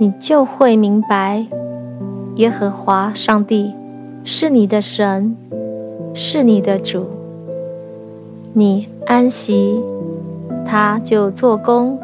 [0.00, 1.44] 你就会明白，
[2.36, 3.74] 耶和华上帝
[4.22, 5.36] 是你的神，
[6.14, 7.04] 是你的主。
[8.52, 9.82] 你安息，
[10.64, 11.98] 他就做工。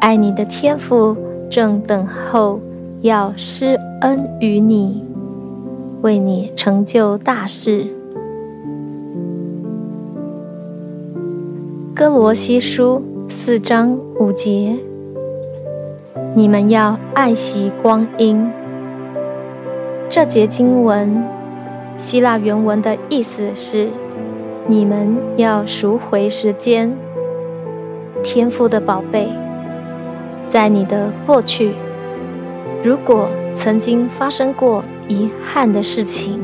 [0.00, 1.16] 爱你的天父
[1.50, 2.60] 正等候
[3.00, 5.04] 要施恩于你，
[6.02, 7.84] 为你成就大事。
[11.92, 14.78] 歌罗西书四章五节。
[16.34, 18.50] 你们要爱惜光阴。
[20.08, 21.22] 这节经文，
[21.98, 23.90] 希腊原文的意思是：
[24.66, 26.96] 你们要赎回时间。
[28.22, 29.28] 天赋的宝贝，
[30.48, 31.72] 在你的过去，
[32.82, 36.40] 如果曾经发生过遗憾的事情，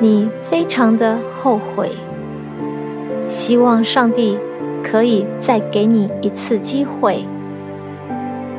[0.00, 1.90] 你非常的后悔，
[3.28, 4.36] 希望上帝
[4.82, 7.24] 可以再给你一次机会。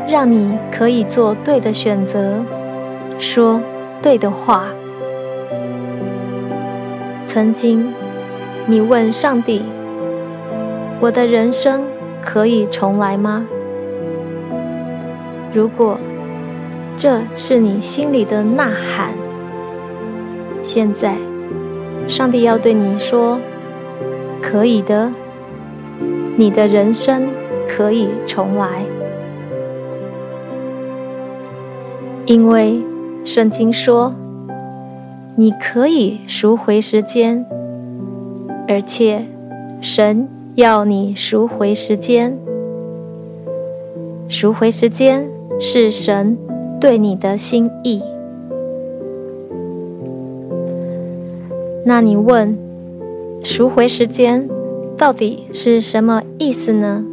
[0.10, 2.40] 让你可以做对的选择，
[3.20, 3.62] 说
[4.02, 4.68] 对的话。
[7.26, 7.94] 曾经，
[8.66, 9.64] 你问上帝
[11.02, 11.84] ：“我的人生
[12.22, 13.46] 可以重来吗？”
[15.54, 16.00] 如果
[16.96, 19.10] 这是你心里的呐喊，
[20.64, 21.16] 现在，
[22.08, 23.40] 上帝要对你说
[24.42, 25.12] ：“可以的，
[26.38, 27.28] 你的人生
[27.68, 28.86] 可以重来。”
[32.28, 32.84] 因为
[33.24, 34.14] 圣经说，
[35.38, 37.46] 你可以赎回时间，
[38.68, 39.26] 而且
[39.80, 42.38] 神要你赎回时间。
[44.28, 46.38] 赎回时间是神
[46.82, 48.02] 对你的心意。
[51.86, 52.58] 那你问，
[53.42, 54.50] 赎回时间
[54.98, 57.06] 到底是什么意思呢？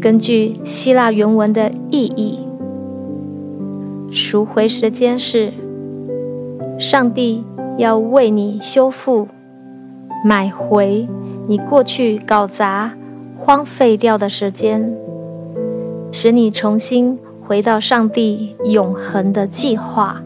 [0.00, 2.45] 根据希腊原文的意义。
[4.10, 5.52] 赎回时间是
[6.78, 7.44] 上帝
[7.76, 9.28] 要为你修复、
[10.24, 11.06] 买回
[11.46, 12.94] 你过去搞砸、
[13.36, 14.96] 荒废掉的时间，
[16.10, 20.22] 使你重新回到上帝永恒的计划。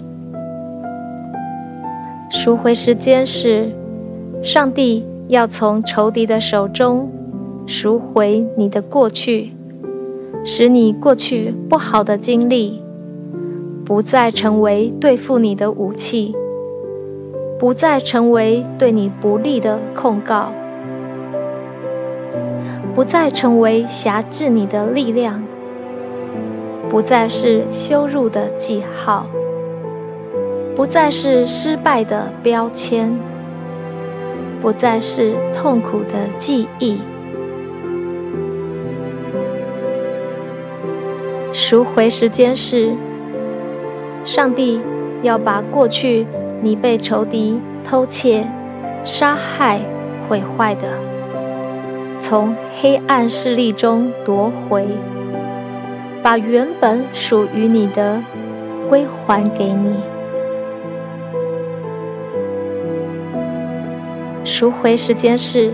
[2.30, 3.70] 赎回时间是
[4.42, 7.10] 上帝要从仇敌的手中
[7.66, 9.52] 赎回你的过去，
[10.44, 12.80] 使你过去不好的经历。
[13.90, 16.32] 不再成为对付你的武器，
[17.58, 20.52] 不再成为对你不利的控告，
[22.94, 25.42] 不再成为辖制你的力量，
[26.88, 29.26] 不再是羞辱的记号，
[30.76, 33.12] 不再是失败的标签，
[34.60, 36.96] 不再是痛苦的记忆。
[41.52, 42.94] 赎回时间是。
[44.30, 44.80] 上帝
[45.22, 46.24] 要把过去
[46.62, 48.46] 你被仇敌偷窃、
[49.02, 49.80] 杀害、
[50.28, 50.82] 毁坏的，
[52.16, 54.86] 从黑暗势力中夺回，
[56.22, 58.22] 把原本属于你的
[58.88, 59.96] 归还给你。
[64.44, 65.72] 赎回时间是，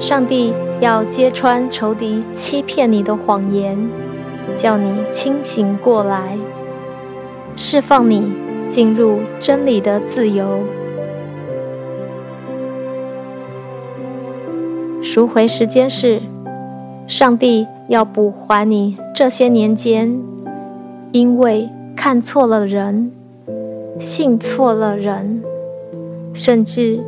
[0.00, 3.76] 上帝要揭穿仇敌欺骗你的谎言，
[4.56, 6.38] 叫你清醒过来。
[7.56, 8.32] 释放你
[8.70, 10.60] 进入真理的自由。
[15.00, 16.20] 赎回时间是，
[17.06, 20.20] 上帝要补还你这些年间，
[21.12, 23.12] 因为看错了人、
[24.00, 25.42] 信错了人，
[26.32, 26.98] 甚至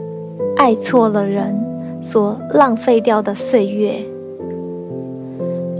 [0.57, 1.59] 爱错了人
[2.01, 3.97] 所浪费掉的岁月。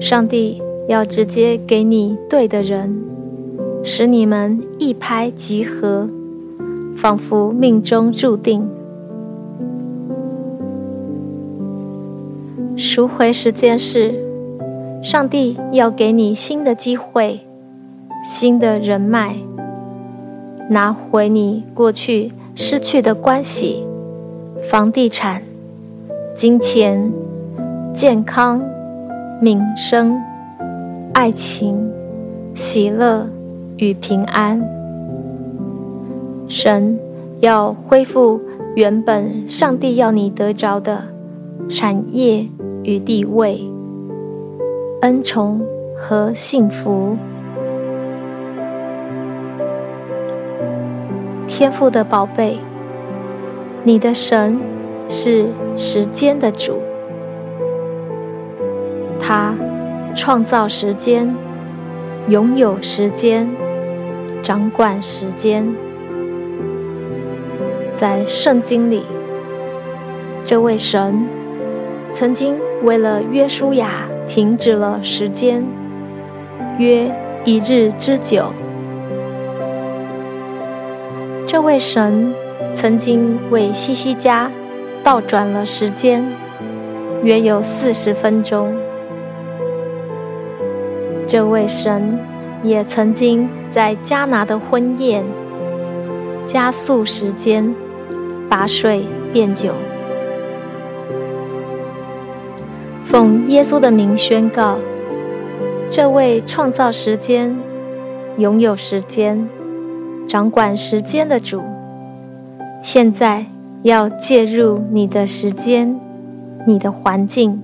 [0.01, 3.01] 上帝要直接给你对的人。
[3.83, 6.09] 使你们一拍即合，
[6.97, 8.69] 仿佛命中注定。
[12.77, 14.15] 赎回时间是，
[15.03, 17.41] 上帝要给你新的机会、
[18.25, 19.37] 新的人脉，
[20.69, 23.85] 拿回你过去失去的关系、
[24.69, 25.43] 房地产、
[26.35, 27.13] 金钱、
[27.95, 28.61] 健康、
[29.41, 30.21] 名声、
[31.15, 31.91] 爱情、
[32.55, 33.27] 喜乐
[33.79, 34.63] 与平安。
[36.49, 36.99] 神
[37.41, 38.41] 要恢复
[38.75, 41.05] 原本上帝要你得着的
[41.69, 42.47] 产业
[42.85, 43.69] 与地位、
[45.01, 45.61] 恩宠
[45.97, 47.17] 和幸福。
[51.49, 52.59] 天赋的宝贝，
[53.83, 54.59] 你的神
[55.09, 56.75] 是时间的主，
[59.19, 59.55] 他
[60.15, 61.35] 创造时间，
[62.29, 63.49] 拥有时间，
[64.47, 65.75] 掌管时间。
[67.93, 69.03] 在圣经里，
[70.45, 71.27] 这位神
[72.13, 75.65] 曾经为了约书亚停止了时间，
[76.79, 77.11] 约
[77.45, 78.53] 一日之久。
[81.45, 82.33] 这位神
[82.73, 84.49] 曾经为西西家
[85.03, 86.25] 倒转了时间，
[87.25, 88.73] 约有四十分钟。
[91.27, 92.21] 这位神
[92.63, 95.23] 也曾经在迦拿的婚宴
[96.47, 97.75] 加速时间，
[98.49, 99.71] 把水变酒。
[103.05, 104.79] 奉耶稣的名宣告，
[105.91, 107.55] 这位创造时间、
[108.39, 109.47] 拥有时间。
[110.27, 111.61] 掌管时间的主，
[112.83, 113.45] 现在
[113.83, 116.01] 要介入你的时间、
[116.67, 117.63] 你的环境，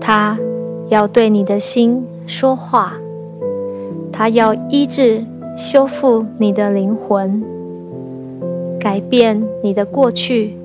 [0.00, 0.36] 他
[0.88, 2.94] 要对你的心说话，
[4.18, 5.24] 他要医治、
[5.56, 7.40] 修复你的灵魂，
[8.80, 10.56] 改变你的过去，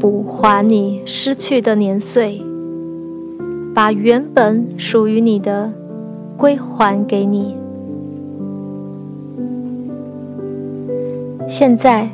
[0.00, 2.40] 补还你失去的年岁，
[3.74, 5.70] 把原本属于你的
[6.38, 7.54] 归还给你。
[11.46, 12.08] 现在，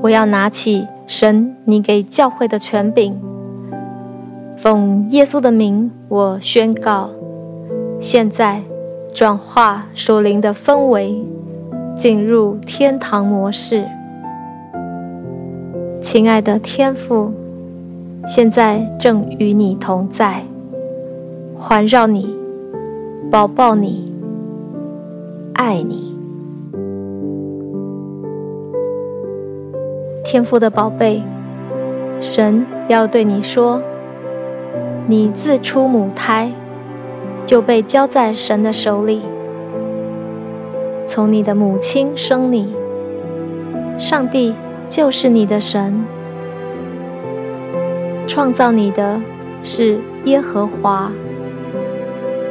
[0.00, 3.16] 我要拿起神你给教会的权柄，
[4.56, 7.10] 奉耶稣的名，我宣告：
[7.98, 8.62] 现在
[9.12, 11.22] 转化属灵的氛围，
[11.96, 13.84] 进入天堂模式。
[16.00, 17.32] 亲爱的天父，
[18.26, 20.42] 现在正与你同在，
[21.54, 22.34] 环绕你，
[23.30, 24.04] 抱抱你，
[25.54, 26.14] 爱你。
[30.24, 31.22] 天父的宝贝，
[32.20, 33.82] 神要对你说：
[35.06, 36.50] 你自出母胎
[37.50, 39.22] 就被交在神的手里，
[41.04, 42.72] 从你的母亲生你，
[43.98, 44.54] 上帝
[44.88, 46.04] 就是你的神，
[48.28, 49.20] 创造你的
[49.64, 51.10] 是耶和华，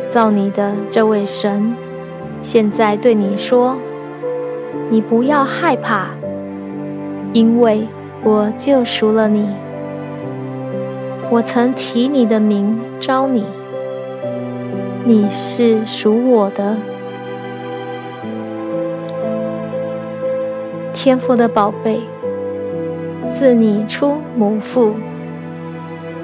[0.09, 1.73] 造你的这位神，
[2.41, 3.77] 现在对你说：
[4.89, 6.09] 你不要害怕。
[7.31, 7.87] 因为
[8.21, 9.47] 我救赎了你，
[11.31, 13.45] 我曾提你的名召你，
[15.09, 16.77] 你是属我的。
[20.93, 22.01] 天赋的宝贝，
[23.33, 24.93] 自你出母腹，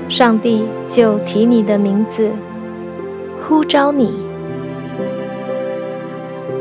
[0.08, 2.30] 上帝就提你的名字，
[3.42, 4.20] 呼召你。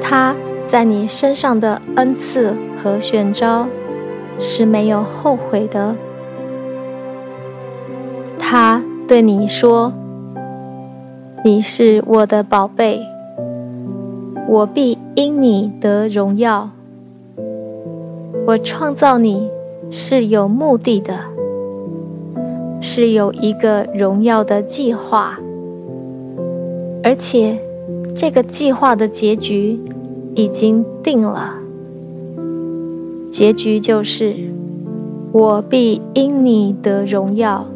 [0.00, 0.34] 他
[0.64, 3.68] 在你身上的恩赐和选召，
[4.38, 5.94] 是没有后悔的。
[8.38, 9.93] 他对你说
[11.46, 13.03] ：“你是我的宝贝，
[14.48, 16.70] 我必因你得荣耀。
[18.46, 19.51] 我创造你
[19.91, 21.19] 是有目的的，
[22.81, 25.39] 是有一个荣耀的计划，
[27.03, 27.58] 而且
[28.15, 29.79] 这个计划的结局
[30.34, 31.56] 已经定了。”
[33.31, 34.34] 结局就是，
[35.31, 37.67] 我必因你得荣耀，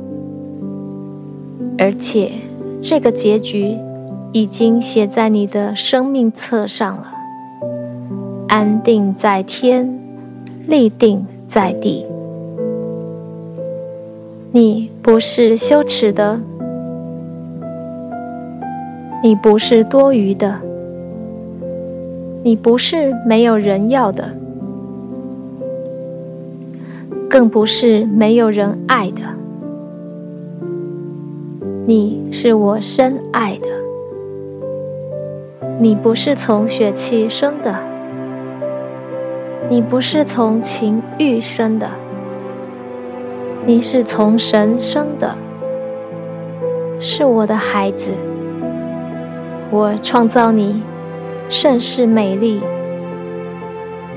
[1.77, 2.31] 而且
[2.81, 3.77] 这个结局
[4.33, 7.13] 已经写在你的生命册上了。
[8.49, 9.99] 安定在天，
[10.67, 12.07] 立定在地。
[14.53, 16.41] 你不是羞耻的，
[19.23, 20.59] 你不是多余的，
[22.43, 24.33] 你不是没有人要的。
[27.29, 29.21] 更不是没有人爱的，
[31.89, 33.69] 你是我深爱的。
[35.81, 37.75] 你不是从血气生的，
[39.71, 41.89] 你不是从情欲生的，
[43.65, 45.35] 你是从神生的，
[47.01, 48.11] 是我的孩子。
[49.71, 50.83] 我创造你，
[51.49, 52.61] 甚是美丽。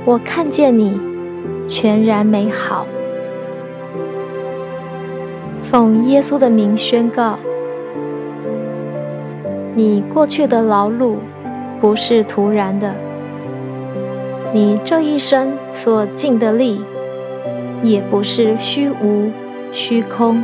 [0.03, 0.99] 我看见你，
[1.65, 2.85] 全然美好。
[5.71, 7.39] 奉耶稣的名宣告：
[9.83, 11.15] 你过去的劳碌
[11.79, 12.93] 不是徒然的，
[14.53, 16.79] 你这一生所尽的力
[17.81, 19.31] 也不是虚无
[19.71, 20.43] 虚空。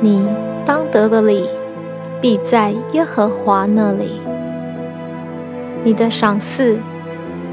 [0.00, 0.26] 你
[0.66, 1.48] 当得的理
[2.20, 4.20] 必在耶和华那里，
[5.84, 6.76] 你的赏赐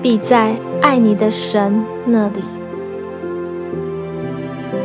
[0.02, 2.44] 必在爱你的神那里。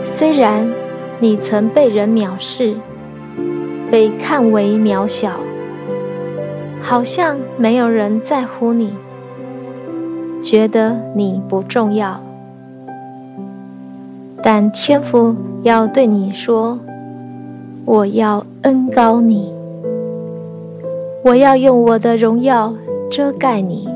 [0.05, 0.71] 虽然
[1.19, 2.75] 你曾被人藐视，
[3.95, 5.35] 被看为渺小，
[6.83, 8.93] 好像没有人在乎你，
[10.43, 12.21] 觉得你不重要，
[14.43, 16.81] 但天父要对你说。
[17.85, 19.55] 我要恩高你，
[21.23, 22.75] 我要用我的荣耀
[23.09, 23.89] 遮盖你。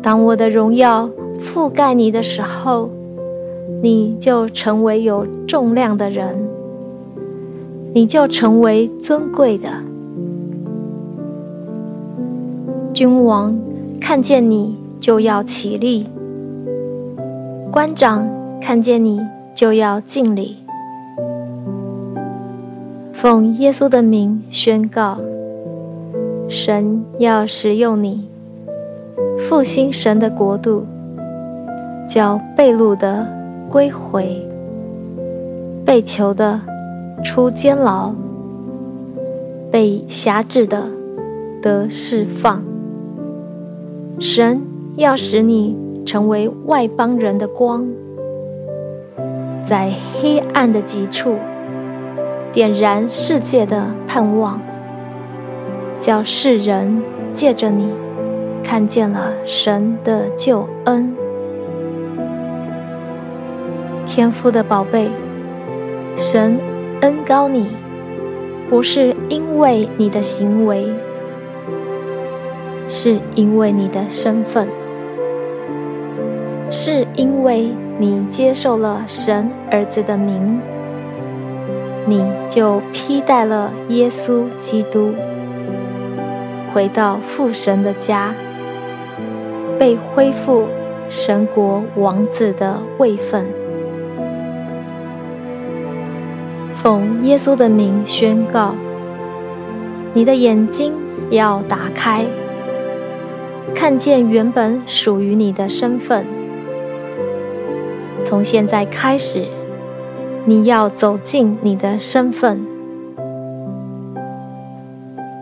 [0.00, 2.88] 当我的荣耀覆盖你的时候，
[3.82, 6.48] 你就成为有重量的人，
[7.94, 9.68] 你就成为尊贵的。
[12.92, 13.56] 君王
[14.00, 16.04] 看见你就要起立，
[17.70, 18.28] 官长
[18.60, 19.20] 看见你
[19.54, 20.56] 就要敬礼。
[23.12, 25.18] 奉耶稣的名宣告，
[26.48, 28.28] 神要使用你，
[29.38, 30.84] 复兴神的国度，
[32.08, 33.24] 叫被掳的
[33.70, 34.44] 归回，
[35.84, 36.60] 被囚的
[37.22, 38.12] 出监牢，
[39.70, 40.88] 被辖制的
[41.62, 42.64] 得释放。
[44.18, 44.60] 神
[44.96, 47.86] 要使你成为外邦人的光，
[49.64, 51.36] 在黑暗的极处。
[52.52, 54.60] 点燃世界的盼望，
[55.98, 57.02] 叫世人
[57.32, 57.88] 借着你
[58.62, 61.16] 看见了神的救恩。
[64.06, 65.08] 天父的宝贝，
[66.16, 66.60] 神
[67.04, 67.68] 恩高你，
[68.70, 70.88] 不是因为你的行为，
[72.88, 74.66] 是因为你的身份，
[76.70, 77.68] 是因为
[77.98, 80.58] 你接受了神儿子的名。
[82.06, 85.12] 你就披戴了耶稣基督，
[86.72, 88.34] 回到父神的家，
[89.78, 90.64] 被恢复
[91.10, 93.44] 神国王子的位分。
[96.84, 98.74] 奉耶稣的名宣告：
[100.12, 100.92] 你的眼睛
[101.30, 102.26] 要打开，
[103.74, 106.26] 看见原本属于你的身份。
[108.22, 109.46] 从现在开始。
[110.44, 112.60] 你要走进你的身份，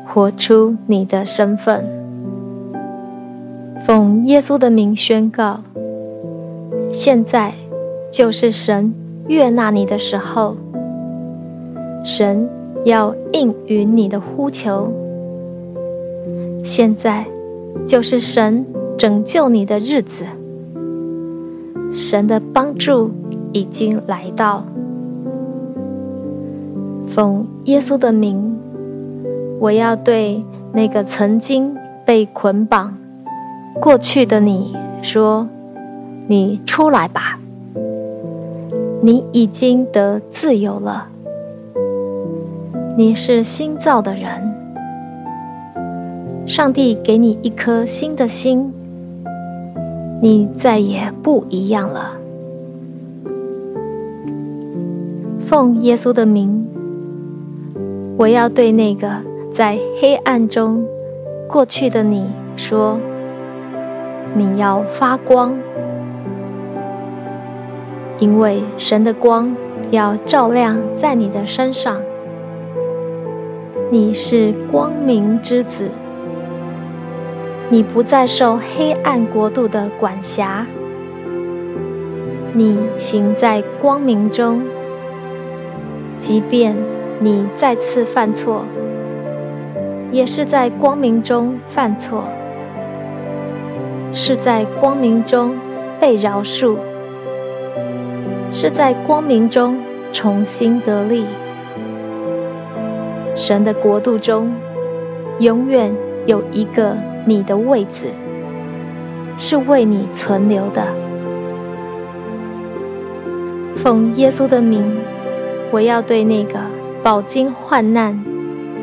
[0.07, 1.85] 活出你的身份。
[3.85, 5.59] 奉耶稣的名宣告，
[6.93, 7.55] 现在
[8.13, 8.95] 就是神
[9.27, 10.57] 悦纳你的时候。
[12.05, 12.49] 神
[12.85, 14.93] 要应允你的呼求，
[16.65, 17.25] 现在
[17.87, 18.67] 就是神
[18.99, 20.25] 拯救你的日子。
[21.93, 23.11] 神的帮助
[23.53, 24.65] 已经来到。
[27.09, 28.57] 奉耶稣的名，
[29.61, 30.43] 我要对
[30.73, 32.97] 那个曾经被捆绑
[33.81, 35.47] 过去的你说
[36.27, 37.39] ：“你出来吧，
[39.03, 41.11] 你已经得自由了。
[42.95, 44.55] 你是新造的人，
[46.47, 48.71] 上帝给你一颗新的心，
[50.21, 52.13] 你再也不一样了。”
[55.47, 56.67] 奉耶稣的名。
[58.19, 59.09] 我要对那个
[59.51, 60.85] 在黑暗中
[61.49, 63.01] 过去的你说
[64.37, 65.55] ：“你要发光，
[68.19, 69.57] 因为神的光
[69.91, 71.97] 要照亮在你的身上。
[73.93, 75.91] 你是光明之子，
[77.69, 80.67] 你不再受黑暗国度的管辖。
[82.55, 84.63] 你行在光明中，
[86.17, 86.75] 即便。”
[87.21, 88.65] 你再次犯错，
[90.11, 92.25] 也是在光明中犯错，
[94.15, 95.55] 是在光明中
[96.01, 96.77] 被饶恕，
[98.51, 99.77] 是在光明中
[100.11, 101.27] 重新得力。
[103.35, 104.53] 神的国度中，
[105.39, 105.95] 永远
[106.27, 108.07] 有一个你的位子，
[109.37, 110.87] 是为你存留的。
[113.77, 114.85] 奉耶稣的名，
[115.71, 116.59] 我要对那个。
[117.05, 118.17] 饱经患难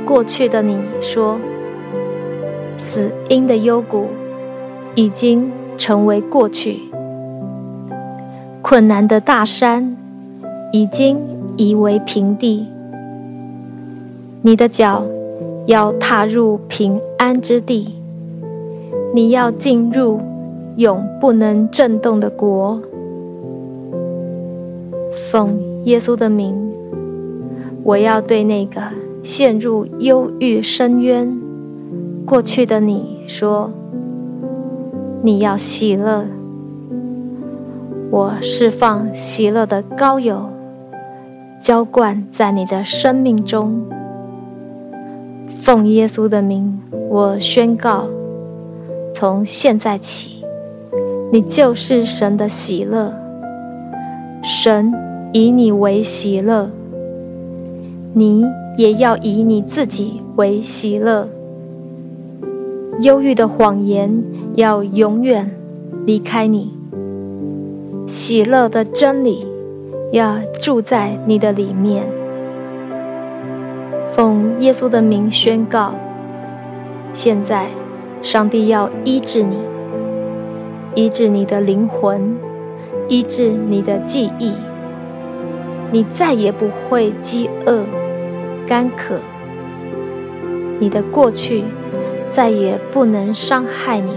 [0.05, 1.39] 过去的你说，
[2.77, 4.07] 死因的幽谷
[4.93, 6.81] 已经成为过去，
[8.61, 9.95] 困难的大山
[10.73, 11.17] 已经
[11.55, 12.67] 夷为平地，
[14.41, 15.05] 你的脚
[15.65, 17.93] 要踏入平安之地，
[19.13, 20.19] 你要进入
[20.77, 22.81] 永不能震动的国。
[25.29, 26.55] 奉耶稣的名，
[27.83, 28.81] 我要对那个
[29.21, 31.37] 陷入忧郁深渊
[32.25, 33.69] 过去的你说：
[35.21, 36.25] 你要喜乐。
[38.09, 40.49] 我释放喜乐的膏油，
[41.61, 43.83] 浇灌在你的生命中。
[45.71, 46.79] 奉耶稣的名，
[47.11, 48.05] 我宣告：
[49.13, 50.43] 从现在起，
[51.31, 53.13] 你就是神的喜乐。
[54.41, 54.91] 神
[55.31, 56.71] 以你为喜乐，
[58.13, 58.43] 你
[58.79, 61.29] 也要以你自己为喜乐。
[63.01, 64.23] 忧郁的谎言
[64.55, 65.51] 要永远
[66.03, 66.73] 离开你。
[68.07, 69.45] 喜乐的真理
[70.11, 72.18] 要住在你的里面。
[74.19, 75.95] 奉耶稣的名宣告：
[77.13, 77.67] 现在，
[78.21, 79.55] 上帝要医治你，
[80.93, 82.37] 医治你的灵魂，
[83.07, 84.53] 医治你的记忆。
[85.89, 87.85] 你再也不会饥饿、
[88.67, 89.21] 干渴。
[90.79, 91.63] 你的过去
[92.29, 94.11] 再也不能伤害你。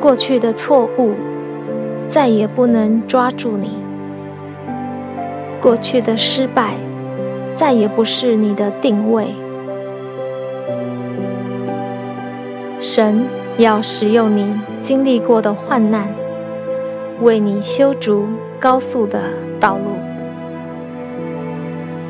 [0.00, 1.12] 过去的错误。
[2.08, 3.78] 再也不能抓住你。
[5.60, 6.74] 过去的失败，
[7.54, 9.28] 再也不是你的定位。
[12.80, 13.24] 神
[13.56, 16.08] 要使用你经历过的患难，
[17.22, 18.26] 为你修筑
[18.60, 19.20] 高速的
[19.58, 19.96] 道路。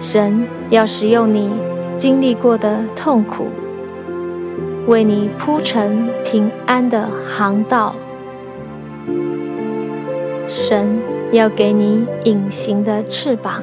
[0.00, 1.50] 神要使用你
[1.96, 3.46] 经历过的痛苦，
[4.86, 7.94] 为你铺成平安的航道。
[10.46, 10.98] 神
[11.32, 13.62] 要给你隐形的翅膀，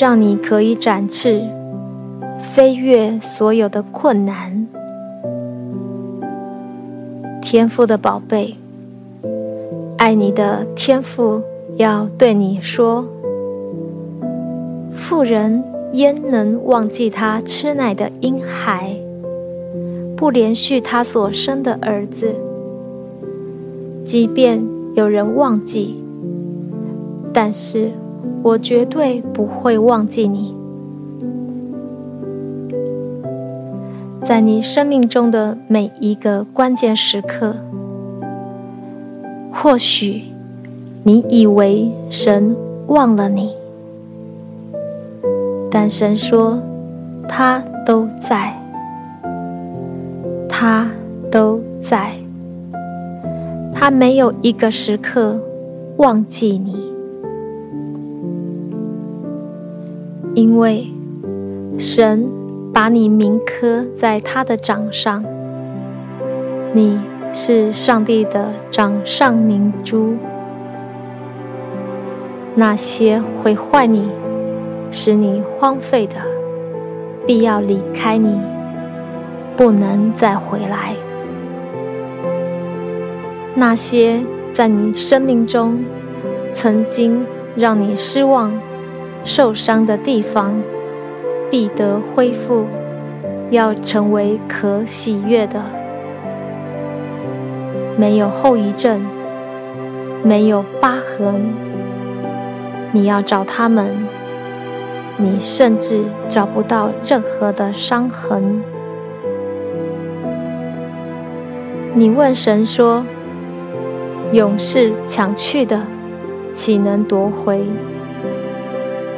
[0.00, 1.42] 让你可以展翅，
[2.54, 4.66] 飞越所有的困难。
[7.42, 8.56] 天赋的宝贝，
[9.98, 11.42] 爱你的天赋
[11.76, 13.06] 要对你说：
[14.90, 18.96] 富人焉能忘记他吃奶的婴孩，
[20.16, 22.34] 不连续他所生的儿子？
[24.02, 24.64] 即便。
[24.94, 26.02] 有人忘记，
[27.32, 27.92] 但是
[28.42, 30.54] 我绝对不会忘记你。
[34.22, 37.54] 在你生命中的每一个关键时刻，
[39.52, 40.22] 或许
[41.02, 42.54] 你以为神
[42.86, 43.54] 忘了你，
[45.70, 46.58] 但神说
[47.26, 48.54] 他都在，
[50.48, 50.88] 他
[51.30, 52.12] 都在。
[53.72, 55.40] 他没有一个时刻
[55.96, 56.89] 忘记你，
[60.34, 60.86] 因为
[61.76, 62.30] 神
[62.72, 65.24] 把你铭刻在他的掌上，
[66.72, 67.00] 你
[67.32, 70.14] 是上帝的掌上明珠。
[72.54, 74.08] 那些毁坏你、
[74.90, 76.14] 使你荒废的，
[77.26, 78.38] 必要离开你，
[79.56, 80.94] 不能再回来。
[83.54, 84.20] 那些
[84.52, 85.82] 在你生命中
[86.52, 87.24] 曾经
[87.56, 88.52] 让你失望、
[89.24, 90.62] 受伤的地方，
[91.50, 92.66] 必得恢复，
[93.50, 95.62] 要成为可喜悦的。
[97.96, 99.04] 没有后遗症，
[100.22, 101.54] 没有疤痕。
[102.92, 103.86] 你要找他们，
[105.16, 108.62] 你甚至找不到任何的伤痕。
[111.92, 113.04] 你问神说，
[114.32, 115.82] 勇士抢去的，
[116.54, 117.64] 岂能夺回？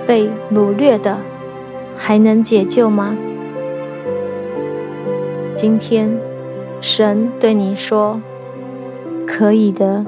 [0.07, 1.17] 被掳掠的，
[1.97, 3.17] 还能解救吗？
[5.55, 6.11] 今天，
[6.81, 8.21] 神对你说
[9.27, 10.05] ：“可以的，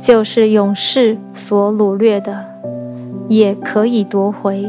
[0.00, 2.44] 就是勇士所掳掠的，
[3.28, 4.64] 也可以夺回；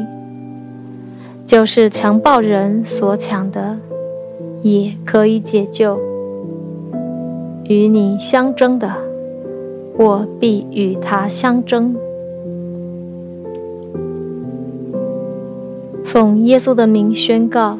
[1.45, 3.77] 就是强暴人所抢的，
[4.61, 5.99] 也可以解救。”
[7.67, 8.91] 与你相争的，
[9.97, 11.95] 我必与他相争。
[16.11, 17.79] 奉耶稣的名宣告：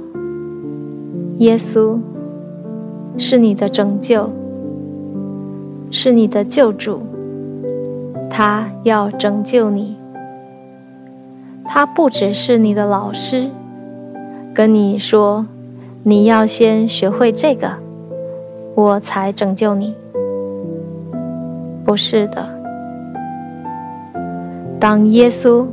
[1.39, 2.00] 耶稣
[3.17, 4.32] 是你的拯救，
[5.91, 7.02] 是你的救主。
[8.30, 9.98] 他要拯救你。
[11.65, 13.50] 他不只是你的老师，
[14.54, 15.46] 跟你说，
[16.04, 17.70] 你要先学会这个。
[18.76, 19.94] 我才拯救你，
[21.84, 22.48] 不是的。
[24.80, 25.67] 当耶稣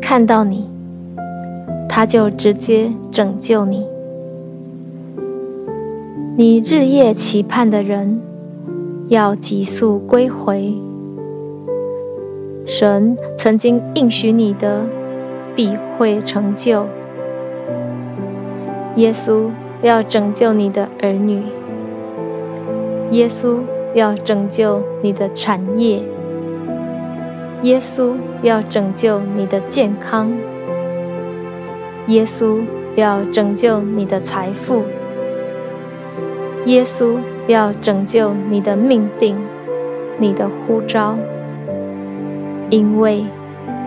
[0.00, 0.66] 看到你，
[1.96, 3.86] 他就直接拯救你。
[6.36, 8.20] 你日夜期盼的人，
[9.06, 10.74] 要急速归回。
[12.66, 14.84] 神曾经应许你的，
[15.54, 16.84] 必会成就。
[18.96, 19.48] 耶稣
[19.80, 21.44] 要拯救你的儿女，
[23.12, 23.60] 耶稣
[23.94, 26.02] 要拯救你的产业，
[27.62, 30.32] 耶稣要拯救你的健康，
[32.08, 32.62] 耶稣
[32.96, 34.82] 要拯救你的财富，
[36.66, 39.36] 耶稣要拯救你的命定，
[40.18, 41.16] 你的呼召。
[42.70, 43.24] 因为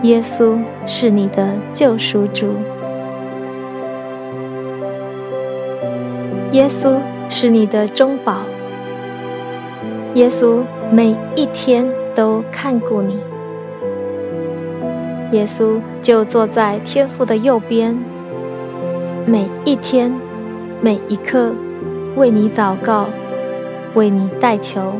[0.02, 2.46] 耶稣是你的救赎主，
[6.52, 6.96] 耶稣
[7.28, 8.38] 是你的中保，
[10.14, 13.18] 耶稣每一天都看顾你，
[15.32, 17.96] 耶稣就坐在天父的右边，
[19.26, 20.12] 每一天、
[20.80, 21.52] 每一刻
[22.16, 23.06] 为你祷告，
[23.94, 24.92] 为你代求，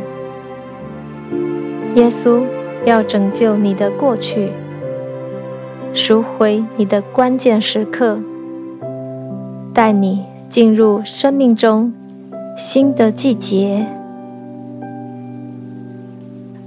[1.95, 2.43] 耶稣。
[2.85, 4.51] 要拯救你的过去，
[5.93, 8.21] 赎回你的关键时刻，
[9.75, 11.93] 带你进入生命中
[12.57, 13.85] 新的季节。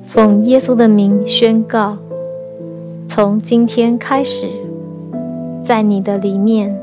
[0.05, 1.97] 奉耶稣的名宣告：
[3.13, 4.47] 从今天开始，
[5.61, 6.73] 在你的里面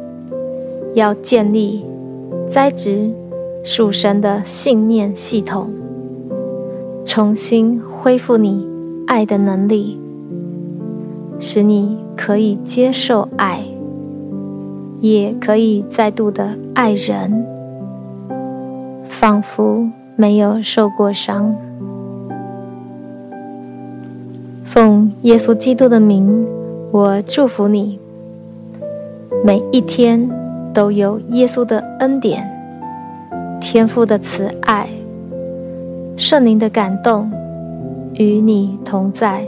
[0.93, 1.83] 要建立、
[2.47, 3.11] 栽植
[3.65, 5.71] 属神的信念系统，
[7.03, 8.69] 重新恢复你。
[9.07, 9.99] 爱的能力，
[11.39, 13.65] 使你可以接受爱，
[15.01, 17.43] 也可以再度的爱人，
[19.09, 21.57] 仿佛没有受过伤。
[25.23, 26.47] 耶稣基督的名，
[26.93, 27.99] 我祝福你，
[29.45, 30.31] 每一天
[30.73, 32.49] 都有耶稣的恩典、
[33.61, 34.89] 天父的慈爱、
[36.17, 37.29] 圣灵的感动。
[38.15, 39.47] 与你同在，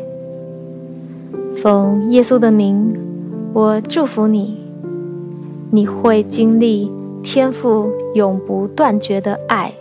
[1.57, 2.95] 奉耶稣的名，
[3.53, 4.61] 我祝福你。
[5.71, 6.91] 你会经历
[7.23, 9.73] 天父永不断绝的爱。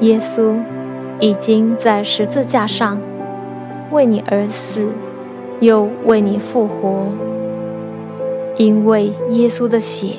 [0.00, 0.54] 耶稣
[1.20, 2.98] 已经在十字架上
[3.90, 4.88] 为你而死，
[5.60, 7.06] 又为你复活。
[8.56, 10.14] 因为耶稣的血，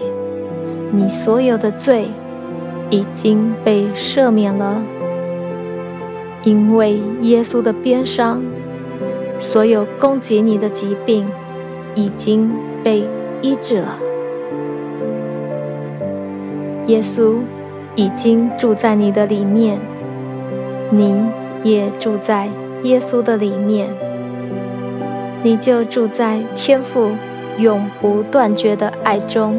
[0.91, 2.05] 你所有的罪
[2.89, 4.81] 已经被赦免了。
[6.43, 8.41] 因为耶稣的鞭伤，
[9.39, 11.27] 所有攻击你的疾病
[11.95, 12.51] 已经
[12.83, 13.03] 被
[13.41, 13.99] 医治了。
[16.85, 17.37] 耶稣
[17.95, 19.77] 已经住在你的里面，
[20.89, 21.25] 你
[21.63, 22.47] 也住在
[22.83, 23.89] 耶稣的里面，
[25.43, 27.11] 你就住在天父
[27.57, 29.57] 永不断绝的爱中，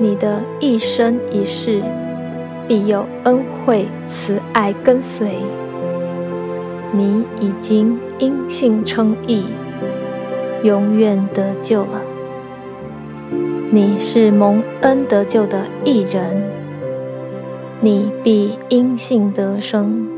[0.00, 1.82] 你的一生一世。
[2.68, 5.36] 必有恩惠慈爱跟随，
[6.92, 9.46] 你已经因信称义，
[10.62, 12.02] 永远得救了。
[13.70, 16.42] 你是蒙恩得救的义人，
[17.80, 20.17] 你必因信得生。